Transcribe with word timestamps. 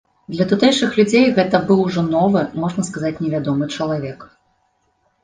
Для 0.35 0.45
тутэйшых 0.51 0.95
людзей 0.99 1.27
гэта 1.39 1.59
быў 1.67 1.83
ужо 1.89 2.01
новы, 2.15 2.41
можна 2.63 2.87
сказаць, 2.89 3.13
невядомы 3.27 3.69
чалавек. 3.75 4.19